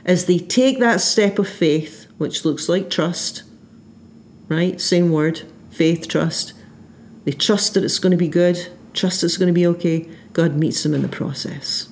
as 0.06 0.24
they 0.24 0.38
take 0.38 0.78
that 0.78 1.02
step 1.02 1.38
of 1.38 1.46
faith, 1.46 2.06
which 2.16 2.46
looks 2.46 2.68
like 2.68 2.88
trust, 2.88 3.42
right? 4.48 4.80
Same 4.80 5.10
word 5.10 5.42
faith, 5.70 6.08
trust. 6.08 6.54
They 7.24 7.32
trust 7.32 7.74
that 7.74 7.84
it's 7.84 7.98
going 7.98 8.12
to 8.12 8.16
be 8.16 8.28
good, 8.28 8.68
trust 8.94 9.22
it's 9.22 9.36
going 9.36 9.48
to 9.48 9.52
be 9.52 9.66
okay. 9.66 10.08
God 10.32 10.56
meets 10.56 10.82
them 10.82 10.94
in 10.94 11.02
the 11.02 11.08
process. 11.08 11.88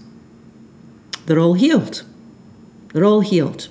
They're 1.26 1.38
all 1.38 1.54
healed. 1.54 2.04
They're 2.92 3.04
all 3.04 3.20
healed. 3.20 3.68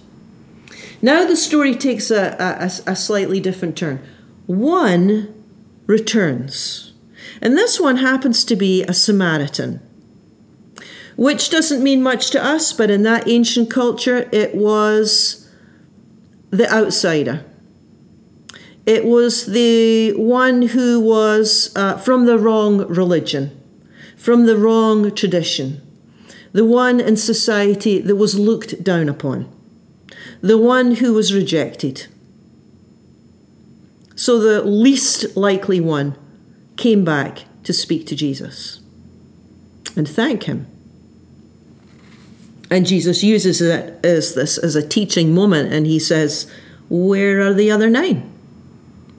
Now 1.02 1.26
the 1.26 1.36
story 1.36 1.76
takes 1.76 2.12
a, 2.12 2.36
a, 2.40 2.92
a 2.92 2.96
slightly 2.96 3.40
different 3.40 3.78
turn. 3.78 4.02
One 4.48 5.34
returns, 5.88 6.94
and 7.42 7.58
this 7.58 7.80
one 7.80 7.98
happens 7.98 8.46
to 8.46 8.56
be 8.56 8.84
a 8.84 8.94
Samaritan, 8.94 9.82
which 11.16 11.50
doesn't 11.50 11.84
mean 11.84 12.04
much 12.04 12.30
to 12.32 12.44
us, 12.44 12.74
but 12.74 12.90
in 12.90 13.04
that 13.04 13.28
ancient 13.28 13.70
culture, 13.72 14.30
it 14.32 14.56
was 14.56 15.50
the 16.52 16.72
outsider. 16.72 17.46
It 18.86 19.06
was 19.06 19.48
the 19.48 20.14
one 20.14 20.62
who 20.62 21.00
was 21.00 21.72
uh, 21.76 21.98
from 21.98 22.26
the 22.26 22.38
wrong 22.38 22.86
religion, 22.88 23.60
from 24.26 24.48
the 24.48 24.58
wrong 24.58 25.14
tradition, 25.14 25.80
the 26.52 26.66
one 26.66 27.00
in 27.00 27.16
society 27.16 28.02
that 28.02 28.16
was 28.16 28.40
looked 28.40 28.84
down 28.84 29.08
upon 29.08 29.48
the 30.42 30.58
one 30.58 30.96
who 30.96 31.14
was 31.14 31.32
rejected. 31.32 32.08
So 34.16 34.40
the 34.40 34.64
least 34.64 35.38
likely 35.38 35.80
one 35.80 36.18
came 36.76 37.06
back 37.06 37.46
to 37.66 37.72
speak 37.72 38.08
to 38.08 38.16
Jesus 38.16 38.80
and 39.96 40.10
thank 40.10 40.46
him. 40.46 40.66
And 42.72 42.88
Jesus 42.88 43.24
uses 43.24 43.62
it 43.62 44.04
as 44.04 44.34
this 44.34 44.58
as 44.58 44.76
a 44.76 44.88
teaching 44.88 45.36
moment 45.36 45.72
and 45.72 45.86
he 45.86 46.00
says, 46.00 46.52
Where 46.90 47.42
are 47.42 47.54
the 47.54 47.70
other 47.70 47.92
nine? 47.92 48.34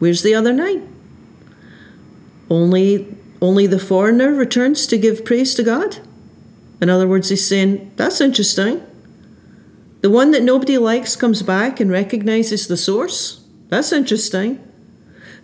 Where's 0.00 0.22
the 0.22 0.34
other 0.34 0.52
nine? 0.52 0.92
Only 2.50 3.15
only 3.40 3.66
the 3.66 3.78
foreigner 3.78 4.32
returns 4.32 4.86
to 4.86 4.98
give 4.98 5.24
praise 5.24 5.54
to 5.54 5.62
God? 5.62 5.98
In 6.80 6.90
other 6.90 7.08
words, 7.08 7.28
he's 7.28 7.46
saying, 7.46 7.92
That's 7.96 8.20
interesting. 8.20 8.82
The 10.02 10.10
one 10.10 10.30
that 10.30 10.42
nobody 10.42 10.78
likes 10.78 11.16
comes 11.16 11.42
back 11.42 11.80
and 11.80 11.90
recognizes 11.90 12.68
the 12.68 12.76
source. 12.76 13.44
That's 13.68 13.92
interesting. 13.92 14.62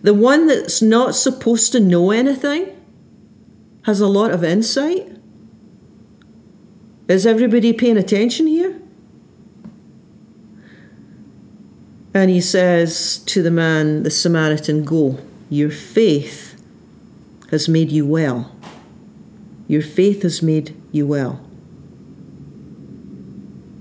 The 0.01 0.13
one 0.13 0.47
that's 0.47 0.81
not 0.81 1.15
supposed 1.15 1.71
to 1.71 1.79
know 1.79 2.11
anything 2.11 2.69
has 3.83 3.99
a 3.99 4.07
lot 4.07 4.31
of 4.31 4.43
insight. 4.43 5.09
Is 7.07 7.25
everybody 7.25 7.73
paying 7.73 7.97
attention 7.97 8.47
here? 8.47 8.79
And 12.13 12.29
he 12.29 12.39
says 12.39 13.17
to 13.25 13.41
the 13.41 13.51
man, 13.51 14.03
the 14.03 14.11
Samaritan, 14.11 14.83
Go, 14.83 15.17
your 15.49 15.71
faith 15.71 16.42
has 17.53 17.69
made 17.69 17.91
you 17.91 18.05
well. 18.05 18.51
Your 19.67 19.81
faith 19.81 20.23
has 20.23 20.41
made 20.41 20.75
you 20.91 21.07
well. 21.07 21.39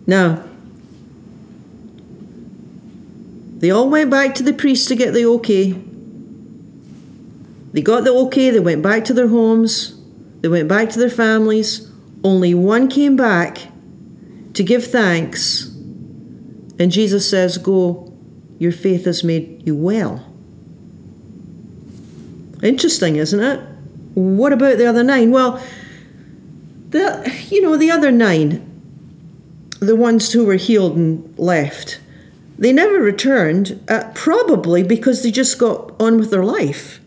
Now, 0.07 0.45
they 3.59 3.71
all 3.71 3.89
went 3.89 4.11
back 4.11 4.35
to 4.37 4.43
the 4.43 4.53
priest 4.53 4.89
to 4.89 4.97
get 4.97 5.13
the 5.13 5.27
okay. 5.27 5.73
They 7.73 7.83
got 7.83 8.05
the 8.05 8.13
okay, 8.27 8.51
they 8.51 8.61
went 8.61 8.83
back 8.83 9.05
to 9.07 9.15
their 9.15 9.29
homes, 9.29 9.99
they 10.41 10.49
went 10.49 10.69
back 10.69 10.91
to 10.91 10.99
their 10.99 11.11
families. 11.11 11.89
Only 12.25 12.55
one 12.55 12.89
came 12.89 13.17
back 13.17 13.59
to 14.55 14.63
give 14.63 14.87
thanks. 14.87 15.67
And 16.79 16.91
Jesus 16.91 17.29
says, 17.29 17.59
Go, 17.59 18.13
your 18.59 18.73
faith 18.73 19.07
has 19.07 19.25
made 19.25 19.67
you 19.67 19.75
well. 19.75 20.32
Interesting, 22.63 23.17
isn't 23.17 23.41
it? 23.41 23.61
What 24.15 24.53
about 24.53 24.79
the 24.79 24.87
other 24.87 25.03
nine? 25.03 25.31
Well, 25.31 25.63
the 26.91 27.31
you 27.51 27.61
know, 27.61 27.77
the 27.77 27.91
other 27.91 28.11
nine, 28.11 28.69
the 29.81 29.97
ones 29.97 30.33
who 30.33 30.45
were 30.45 30.55
healed 30.55 30.97
and 30.97 31.39
left, 31.39 32.01
they 32.59 32.73
never 32.73 32.99
returned, 33.01 33.83
uh, 33.89 34.11
probably 34.15 34.83
because 34.83 35.23
they 35.23 35.31
just 35.31 35.59
got 35.59 36.01
on 36.01 36.19
with 36.19 36.31
their 36.31 36.45
life. 36.45 37.01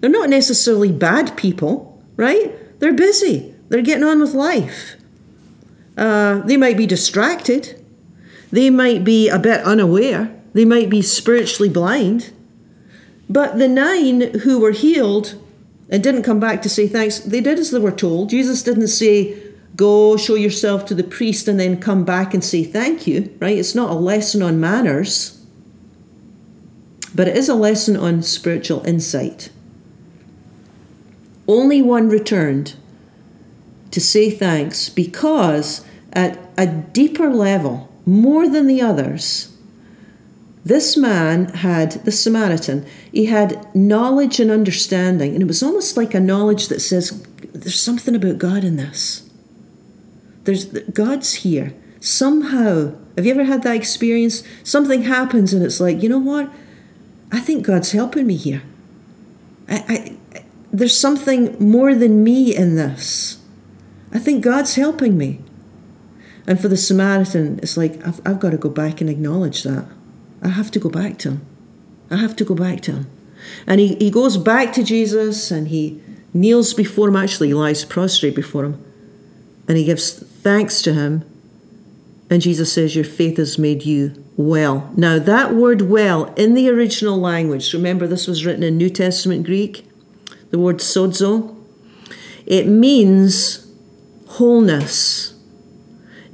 They're 0.00 0.10
not 0.10 0.30
necessarily 0.30 0.92
bad 0.92 1.36
people, 1.36 2.02
right? 2.16 2.80
They're 2.80 2.94
busy. 2.94 3.54
They're 3.68 3.82
getting 3.82 4.04
on 4.04 4.20
with 4.20 4.34
life. 4.34 4.96
Uh, 5.96 6.40
they 6.40 6.56
might 6.56 6.76
be 6.76 6.86
distracted. 6.86 7.82
They 8.50 8.70
might 8.70 9.04
be 9.04 9.28
a 9.28 9.38
bit 9.38 9.60
unaware. 9.62 10.34
They 10.52 10.64
might 10.64 10.90
be 10.90 11.02
spiritually 11.02 11.68
blind. 11.68 12.32
But 13.28 13.58
the 13.58 13.68
nine 13.68 14.20
who 14.40 14.60
were 14.60 14.72
healed 14.72 15.40
and 15.88 16.02
didn't 16.02 16.22
come 16.22 16.40
back 16.40 16.62
to 16.62 16.68
say 16.68 16.86
thanks, 16.88 17.18
they 17.20 17.40
did 17.40 17.58
as 17.58 17.70
they 17.70 17.78
were 17.78 17.92
told. 17.92 18.30
Jesus 18.30 18.62
didn't 18.62 18.88
say, 18.88 19.40
Go 19.76 20.16
show 20.16 20.36
yourself 20.36 20.86
to 20.86 20.94
the 20.94 21.02
priest 21.02 21.48
and 21.48 21.58
then 21.58 21.80
come 21.80 22.04
back 22.04 22.32
and 22.32 22.44
say 22.44 22.62
thank 22.62 23.08
you, 23.08 23.34
right? 23.40 23.58
It's 23.58 23.74
not 23.74 23.90
a 23.90 23.94
lesson 23.94 24.40
on 24.40 24.60
manners, 24.60 25.44
but 27.12 27.26
it 27.26 27.36
is 27.36 27.48
a 27.48 27.56
lesson 27.56 27.96
on 27.96 28.22
spiritual 28.22 28.84
insight. 28.86 29.50
Only 31.48 31.82
one 31.82 32.08
returned 32.08 32.76
to 33.90 34.00
say 34.00 34.30
thanks 34.30 34.88
because 34.88 35.84
at 36.12 36.38
a 36.56 36.66
deeper 36.66 37.28
level, 37.30 37.92
more 38.06 38.48
than 38.48 38.68
the 38.68 38.80
others, 38.80 39.53
this 40.64 40.96
man 40.96 41.46
had, 41.48 41.92
the 42.04 42.12
Samaritan, 42.12 42.86
he 43.12 43.26
had 43.26 43.74
knowledge 43.74 44.40
and 44.40 44.50
understanding, 44.50 45.34
and 45.34 45.42
it 45.42 45.46
was 45.46 45.62
almost 45.62 45.96
like 45.96 46.14
a 46.14 46.20
knowledge 46.20 46.68
that 46.68 46.80
says, 46.80 47.22
there's 47.52 47.78
something 47.78 48.14
about 48.14 48.38
God 48.38 48.64
in 48.64 48.76
this. 48.76 49.28
There's 50.44 50.64
God's 50.64 51.34
here. 51.34 51.74
Somehow, 52.00 52.92
have 53.16 53.24
you 53.24 53.32
ever 53.32 53.44
had 53.44 53.62
that 53.62 53.76
experience? 53.76 54.42
Something 54.62 55.02
happens 55.02 55.54
and 55.54 55.62
it's 55.62 55.80
like, 55.80 56.02
you 56.02 56.08
know 56.08 56.18
what? 56.18 56.50
I 57.32 57.40
think 57.40 57.64
God's 57.64 57.92
helping 57.92 58.26
me 58.26 58.36
here. 58.36 58.62
I, 59.68 60.18
I, 60.34 60.42
there's 60.70 60.98
something 60.98 61.56
more 61.58 61.94
than 61.94 62.22
me 62.22 62.54
in 62.54 62.76
this. 62.76 63.38
I 64.12 64.18
think 64.18 64.44
God's 64.44 64.74
helping 64.74 65.16
me. 65.16 65.40
And 66.46 66.60
for 66.60 66.68
the 66.68 66.76
Samaritan, 66.76 67.58
it's 67.62 67.76
like, 67.76 68.06
I've, 68.06 68.20
I've 68.26 68.40
got 68.40 68.50
to 68.50 68.58
go 68.58 68.68
back 68.68 69.00
and 69.00 69.08
acknowledge 69.08 69.62
that. 69.62 69.86
I 70.44 70.48
have 70.48 70.70
to 70.72 70.78
go 70.78 70.90
back 70.90 71.18
to 71.20 71.30
him. 71.30 71.46
I 72.10 72.16
have 72.16 72.36
to 72.36 72.44
go 72.44 72.54
back 72.54 72.82
to 72.82 72.92
him. 72.92 73.10
And 73.66 73.80
he, 73.80 73.94
he 73.96 74.10
goes 74.10 74.36
back 74.36 74.72
to 74.74 74.84
Jesus 74.84 75.50
and 75.50 75.68
he 75.68 76.00
kneels 76.32 76.74
before 76.74 77.08
him, 77.08 77.16
actually, 77.16 77.48
he 77.48 77.54
lies 77.54 77.84
prostrate 77.84 78.34
before 78.34 78.64
him. 78.64 78.84
And 79.66 79.78
he 79.78 79.84
gives 79.84 80.12
thanks 80.12 80.82
to 80.82 80.92
him. 80.92 81.24
And 82.28 82.42
Jesus 82.42 82.72
says, 82.72 82.94
Your 82.94 83.04
faith 83.04 83.38
has 83.38 83.58
made 83.58 83.84
you 83.84 84.22
well. 84.36 84.90
Now, 84.96 85.18
that 85.18 85.54
word 85.54 85.82
well 85.82 86.26
in 86.34 86.54
the 86.54 86.68
original 86.68 87.18
language, 87.18 87.72
remember 87.72 88.06
this 88.06 88.26
was 88.26 88.44
written 88.44 88.62
in 88.62 88.76
New 88.76 88.90
Testament 88.90 89.46
Greek, 89.46 89.88
the 90.50 90.58
word 90.58 90.78
sozo, 90.78 91.56
it 92.46 92.66
means 92.66 93.66
wholeness. 94.26 95.33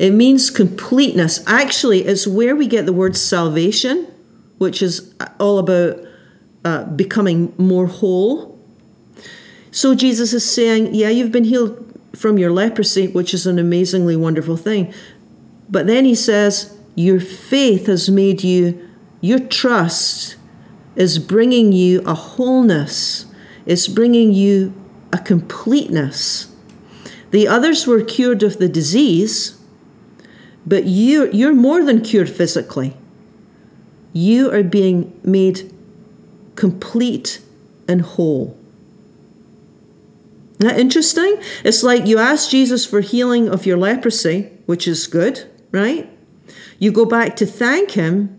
It 0.01 0.13
means 0.13 0.49
completeness. 0.49 1.45
Actually, 1.47 2.07
it's 2.07 2.27
where 2.27 2.57
we 2.57 2.67
get 2.67 2.87
the 2.87 2.93
word 2.93 3.19
salvation, 3.19 4.07
which 4.57 4.81
is 4.81 5.15
all 5.39 5.59
about 5.59 5.99
uh, 6.65 6.85
becoming 6.85 7.53
more 7.59 7.87
whole. 7.87 8.59
So 9.71 9.95
Jesus 9.95 10.33
is 10.33 10.51
saying, 10.51 10.95
Yeah, 10.95 11.11
you've 11.11 11.31
been 11.31 11.45
healed 11.45 12.01
from 12.17 12.39
your 12.39 12.51
leprosy, 12.51 13.09
which 13.09 13.35
is 13.35 13.47
an 13.47 13.59
amazingly 13.59 14.17
wonderful 14.17 14.57
thing. 14.57 14.95
But 15.69 15.87
then 15.87 16.07
he 16.07 16.15
says, 16.15 16.75
Your 16.95 17.21
faith 17.21 17.85
has 17.85 18.09
made 18.09 18.43
you, 18.43 18.89
your 19.21 19.39
trust 19.39 20.37
is 20.97 21.19
bringing 21.19 21.73
you 21.73 22.01
a 22.07 22.15
wholeness, 22.15 23.27
it's 23.67 23.87
bringing 23.87 24.33
you 24.33 24.73
a 25.13 25.19
completeness. 25.19 26.51
The 27.33 27.47
others 27.47 27.87
were 27.87 28.03
cured 28.03 28.43
of 28.43 28.57
the 28.57 28.69
disease, 28.69 29.60
but 30.71 30.85
you, 30.85 31.29
you're 31.33 31.55
more 31.55 31.85
than 31.85 32.01
cured 32.01 32.31
physically. 32.31 32.95
You 34.13 34.51
are 34.53 34.63
being 34.63 35.13
made 35.23 35.71
complete 36.55 37.41
and 37.89 38.01
whole. 38.01 38.57
Isn't 40.61 40.69
that 40.69 40.81
interesting? 40.81 41.37
It's 41.65 41.83
like 41.83 42.07
you 42.07 42.19
ask 42.19 42.49
Jesus 42.51 42.87
for 42.87 43.01
healing 43.01 43.49
of 43.49 43.67
your 43.67 43.77
leprosy, 43.77 44.51
which 44.67 44.87
is 44.87 45.07
good, 45.07 45.45
right? 45.73 46.09
You 46.79 46.93
go 46.93 47.05
back 47.05 47.37
to 47.37 47.47
thank 47.47 47.91
Him, 47.91 48.37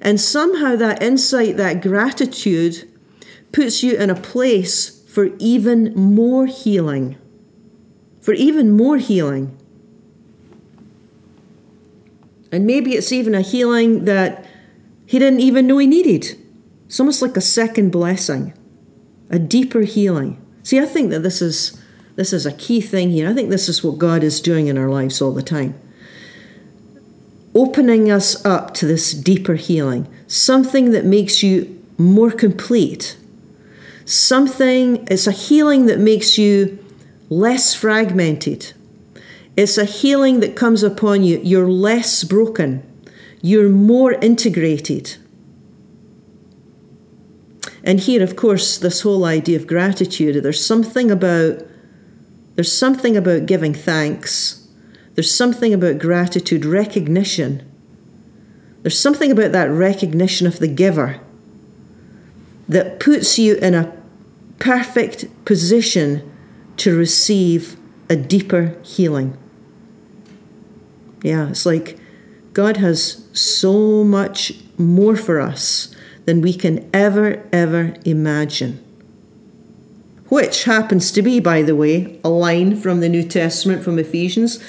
and 0.00 0.20
somehow 0.20 0.76
that 0.76 1.02
insight, 1.02 1.56
that 1.58 1.82
gratitude, 1.82 2.88
puts 3.52 3.82
you 3.82 3.96
in 3.96 4.10
a 4.10 4.14
place 4.14 5.04
for 5.06 5.30
even 5.38 5.94
more 5.94 6.46
healing 6.46 7.16
for 8.28 8.34
even 8.34 8.70
more 8.70 8.98
healing. 8.98 9.57
And 12.50 12.66
maybe 12.66 12.94
it's 12.94 13.12
even 13.12 13.34
a 13.34 13.40
healing 13.40 14.04
that 14.06 14.46
he 15.06 15.18
didn't 15.18 15.40
even 15.40 15.66
know 15.66 15.78
he 15.78 15.86
needed. 15.86 16.36
It's 16.86 17.00
almost 17.00 17.22
like 17.22 17.36
a 17.36 17.42
second 17.42 17.90
blessing, 17.90 18.54
a 19.30 19.38
deeper 19.38 19.80
healing. 19.80 20.40
See, 20.62 20.78
I 20.78 20.86
think 20.86 21.10
that 21.10 21.20
this 21.20 21.42
is 21.42 21.80
this 22.16 22.32
is 22.32 22.46
a 22.46 22.52
key 22.52 22.80
thing 22.80 23.10
here. 23.10 23.28
I 23.28 23.32
think 23.32 23.48
this 23.48 23.68
is 23.68 23.84
what 23.84 23.96
God 23.96 24.24
is 24.24 24.40
doing 24.40 24.66
in 24.66 24.76
our 24.76 24.88
lives 24.88 25.22
all 25.22 25.32
the 25.32 25.42
time. 25.42 25.78
Opening 27.54 28.10
us 28.10 28.44
up 28.44 28.74
to 28.74 28.86
this 28.86 29.12
deeper 29.12 29.54
healing, 29.54 30.08
something 30.26 30.90
that 30.90 31.04
makes 31.04 31.42
you 31.42 31.80
more 31.96 32.30
complete. 32.30 33.16
Something, 34.04 35.06
it's 35.10 35.26
a 35.26 35.32
healing 35.32 35.86
that 35.86 36.00
makes 36.00 36.38
you 36.38 36.84
less 37.28 37.74
fragmented. 37.74 38.72
It's 39.58 39.76
a 39.76 39.84
healing 39.84 40.38
that 40.38 40.54
comes 40.54 40.84
upon 40.84 41.24
you. 41.24 41.40
You're 41.42 41.68
less 41.68 42.22
broken. 42.22 42.80
You're 43.42 43.68
more 43.68 44.12
integrated. 44.12 45.16
And 47.82 47.98
here, 47.98 48.22
of 48.22 48.36
course, 48.36 48.78
this 48.78 49.00
whole 49.00 49.24
idea 49.24 49.56
of 49.58 49.66
gratitude, 49.66 50.44
there's 50.44 50.64
something 50.64 51.10
about 51.10 51.66
there's 52.54 52.70
something 52.70 53.16
about 53.16 53.46
giving 53.46 53.74
thanks. 53.74 54.68
There's 55.16 55.34
something 55.34 55.74
about 55.74 55.98
gratitude, 55.98 56.64
recognition. 56.64 57.68
There's 58.82 59.00
something 59.00 59.32
about 59.32 59.50
that 59.50 59.70
recognition 59.70 60.46
of 60.46 60.60
the 60.60 60.68
giver 60.68 61.18
that 62.68 63.00
puts 63.00 63.40
you 63.40 63.56
in 63.56 63.74
a 63.74 63.92
perfect 64.60 65.24
position 65.44 66.32
to 66.76 66.96
receive 66.96 67.76
a 68.08 68.14
deeper 68.14 68.76
healing. 68.84 69.36
Yeah, 71.22 71.50
it's 71.50 71.66
like 71.66 71.98
God 72.52 72.76
has 72.78 73.26
so 73.32 74.04
much 74.04 74.52
more 74.76 75.16
for 75.16 75.40
us 75.40 75.94
than 76.24 76.40
we 76.40 76.52
can 76.52 76.88
ever, 76.92 77.46
ever 77.52 77.94
imagine. 78.04 78.84
Which 80.28 80.64
happens 80.64 81.10
to 81.12 81.22
be, 81.22 81.40
by 81.40 81.62
the 81.62 81.74
way, 81.74 82.20
a 82.22 82.28
line 82.28 82.76
from 82.76 83.00
the 83.00 83.08
New 83.08 83.22
Testament 83.22 83.82
from 83.82 83.98
Ephesians. 83.98 84.62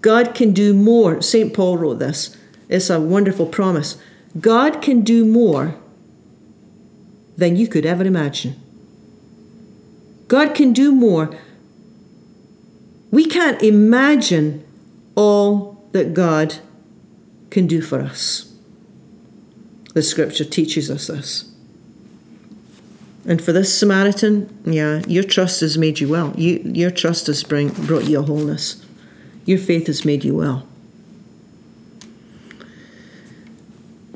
God 0.00 0.34
can 0.34 0.52
do 0.52 0.74
more. 0.74 1.22
St. 1.22 1.54
Paul 1.54 1.78
wrote 1.78 2.00
this. 2.00 2.36
It's 2.68 2.90
a 2.90 3.00
wonderful 3.00 3.46
promise. 3.46 3.96
God 4.40 4.82
can 4.82 5.02
do 5.02 5.24
more 5.24 5.76
than 7.36 7.56
you 7.56 7.68
could 7.68 7.86
ever 7.86 8.04
imagine. 8.04 8.60
God 10.26 10.54
can 10.54 10.72
do 10.72 10.92
more 10.92 11.36
we 13.14 13.24
can't 13.26 13.62
imagine 13.62 14.64
all 15.14 15.73
that 15.94 16.12
God 16.12 16.56
can 17.50 17.68
do 17.68 17.80
for 17.80 18.00
us. 18.00 18.52
The 19.94 20.02
scripture 20.02 20.44
teaches 20.44 20.90
us 20.90 21.06
this. 21.06 21.52
And 23.24 23.40
for 23.40 23.52
this 23.52 23.72
Samaritan, 23.72 24.52
yeah, 24.64 25.02
your 25.06 25.22
trust 25.22 25.60
has 25.60 25.78
made 25.78 26.00
you 26.00 26.08
well. 26.08 26.34
You, 26.36 26.58
your 26.64 26.90
trust 26.90 27.28
has 27.28 27.44
bring, 27.44 27.68
brought 27.68 28.04
you 28.04 28.18
a 28.18 28.22
wholeness. 28.22 28.84
Your 29.46 29.56
faith 29.56 29.86
has 29.86 30.04
made 30.04 30.24
you 30.24 30.34
well. 30.34 30.66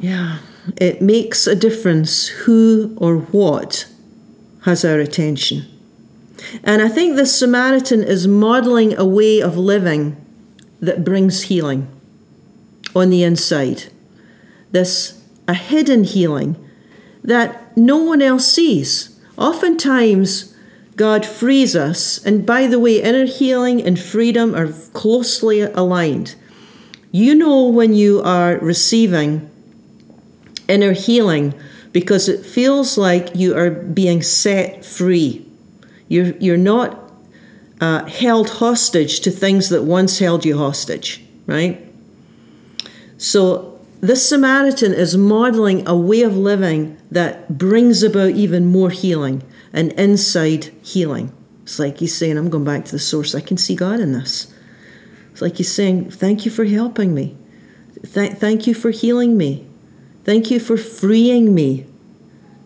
Yeah, 0.01 0.41
it 0.79 1.01
makes 1.01 1.47
a 1.47 1.55
difference 1.55 2.27
who 2.27 2.97
or 2.97 3.19
what 3.19 3.87
has 4.63 4.85
our 4.85 4.99
attention. 4.99 5.65
And 6.65 6.83
I 6.83 6.89
think 6.89 7.15
the 7.15 7.25
Samaritan 7.25 8.03
is 8.03 8.27
modeling 8.27 8.99
a 8.99 9.05
way 9.05 9.41
of 9.41 9.57
living 9.57 10.17
that 10.81 11.05
brings 11.05 11.43
healing 11.45 11.89
on 12.95 13.11
the 13.11 13.23
inside. 13.23 13.85
This 14.71 15.23
a 15.47 15.55
hidden 15.55 16.05
healing 16.05 16.57
that 17.25 17.77
no 17.77 17.97
one 17.97 18.23
else 18.23 18.47
sees. 18.47 19.19
Oftentimes, 19.37 20.55
God 20.97 21.25
frees 21.25 21.77
us, 21.77 22.25
and 22.25 22.45
by 22.45 22.67
the 22.67 22.79
way, 22.79 23.01
inner 23.01 23.25
healing 23.25 23.81
and 23.83 23.99
freedom 23.99 24.55
are 24.55 24.73
closely 24.93 25.61
aligned. 25.61 26.35
You 27.13 27.35
know 27.35 27.69
when 27.69 27.95
you 27.95 28.21
are 28.23 28.59
receiving 28.59 29.49
inner 30.69 30.93
healing 30.93 31.55
because 31.93 32.29
it 32.29 32.45
feels 32.45 32.99
like 32.99 33.35
you 33.35 33.57
are 33.57 33.71
being 33.71 34.23
set 34.23 34.85
free. 34.85 35.47
You're, 36.09 36.37
you're 36.37 36.57
not 36.57 37.08
uh, 37.81 38.05
held 38.07 38.51
hostage 38.51 39.21
to 39.21 39.31
things 39.31 39.69
that 39.69 39.85
once 39.85 40.19
held 40.19 40.45
you 40.45 40.59
hostage, 40.59 41.23
right? 41.47 41.85
So, 43.17 43.79
this 44.01 44.29
Samaritan 44.29 44.93
is 44.95 45.17
modeling 45.17 45.87
a 45.87 45.97
way 45.97 46.23
of 46.23 46.37
living 46.37 46.97
that 47.11 47.59
brings 47.59 48.05
about 48.05 48.31
even 48.31 48.67
more 48.67 48.91
healing 48.91 49.43
and 49.73 49.93
inside 49.93 50.67
healing. 50.83 51.33
It's 51.65 51.81
like 51.81 51.99
he's 51.99 52.17
saying, 52.17 52.39
I'm 52.39 52.49
going 52.49 52.65
back 52.65 52.85
to 52.87 52.93
the 52.93 52.99
source. 53.01 53.35
I 53.35 53.41
can 53.41 53.57
see 53.57 53.75
God 53.75 53.99
in 53.99 54.13
this. 54.13 54.53
It's 55.33 55.43
like 55.43 55.57
he's 55.57 55.73
saying, 55.73 56.11
Thank 56.11 56.45
you 56.45 56.51
for 56.51 56.65
helping 56.65 57.13
me. 57.13 57.37
Th- 58.13 58.33
thank 58.33 58.67
you 58.67 58.75
for 58.75 58.91
healing 58.91 59.37
me. 59.37 59.67
Thank 60.25 60.51
you 60.51 60.61
for 60.61 60.77
freeing 60.77 61.55
me. 61.55 61.87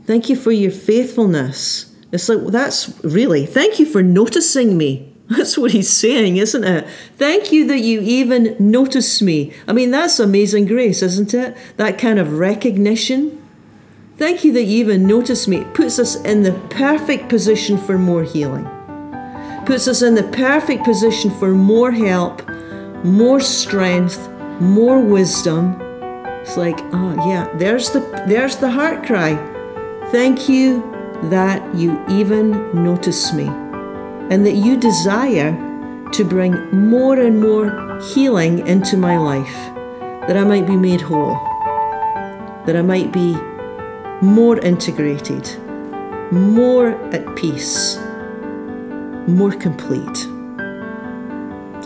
Thank 0.05 0.29
you 0.29 0.37
for 0.37 0.53
your 0.53 0.70
faithfulness. 0.70 1.91
It's 2.12 2.29
like, 2.29 2.38
well, 2.38 2.51
that's 2.51 3.03
really, 3.03 3.46
thank 3.46 3.79
you 3.79 3.87
for 3.87 4.03
noticing 4.03 4.77
me. 4.77 5.09
That's 5.29 5.57
what 5.57 5.70
he's 5.70 5.88
saying, 5.88 6.37
isn't 6.37 6.62
it? 6.64 6.87
Thank 7.16 7.53
you 7.53 7.66
that 7.68 7.79
you 7.79 8.03
even 8.03 8.55
notice 8.59 9.22
me. 9.22 9.55
I 9.66 9.72
mean, 9.72 9.90
that's 9.90 10.18
amazing 10.18 10.66
grace, 10.66 11.01
isn't 11.01 11.33
it? 11.33 11.57
That 11.79 11.96
kind 11.96 12.18
of 12.18 12.38
recognition. 12.38 13.42
Thank 14.18 14.44
you 14.44 14.53
that 14.53 14.64
you 14.64 14.81
even 14.81 15.07
notice 15.07 15.48
me. 15.48 15.59
It 15.59 15.72
puts 15.72 15.98
us 15.98 16.16
in 16.16 16.42
the 16.42 16.53
perfect 16.68 17.31
position 17.31 17.79
for 17.79 17.96
more 17.96 18.25
healing. 18.25 18.68
Puts 19.64 19.88
us 19.88 20.03
in 20.03 20.16
the 20.16 20.29
perfect 20.35 20.85
position 20.85 21.31
for 21.31 21.53
more 21.53 21.92
help, 21.92 22.46
more 23.03 23.40
strength, 23.40 24.29
more 24.61 25.01
wisdom. 25.01 25.81
It's 26.42 26.59
like, 26.59 26.79
oh 26.92 27.14
yeah, 27.27 27.48
there's 27.57 27.90
the 27.90 28.01
there's 28.29 28.57
the 28.57 28.70
heart 28.70 29.07
cry. 29.07 29.37
Thank 30.11 30.48
you 30.48 30.91
that 31.30 31.74
you 31.74 32.02
even 32.08 32.50
notice 32.74 33.32
me 33.32 33.46
and 33.46 34.44
that 34.46 34.54
you 34.54 34.76
desire 34.76 35.52
to 36.12 36.24
bring 36.24 36.54
more 36.70 37.18
and 37.18 37.40
more 37.40 38.00
healing 38.12 38.66
into 38.66 38.96
my 38.96 39.16
life, 39.16 39.54
that 40.26 40.37
I 40.37 40.44
might 40.44 40.66
be 40.66 40.76
made 40.76 41.00
whole, 41.00 41.35
that 42.66 42.76
I 42.76 42.82
might 42.82 43.12
be 43.12 43.35
more 44.20 44.58
integrated, 44.58 45.48
more 46.32 46.88
at 47.14 47.37
peace, 47.37 47.96
more 49.26 49.52
complete. 49.52 50.26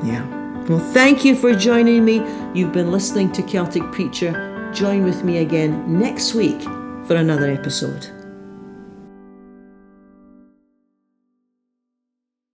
Yeah. 0.04 0.24
Well, 0.68 0.80
thank 0.92 1.24
you 1.24 1.36
for 1.36 1.54
joining 1.54 2.04
me. 2.04 2.22
You've 2.54 2.72
been 2.72 2.90
listening 2.90 3.30
to 3.32 3.42
Celtic 3.42 3.84
Preacher. 3.92 4.70
Join 4.74 5.04
with 5.04 5.24
me 5.24 5.38
again 5.38 5.98
next 5.98 6.34
week 6.34 6.62
for 7.06 7.14
another 7.14 7.50
episode. 7.50 8.15